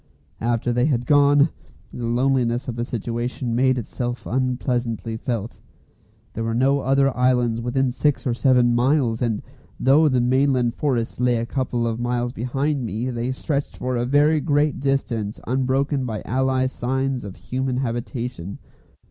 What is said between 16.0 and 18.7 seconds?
by any signs of human habitation.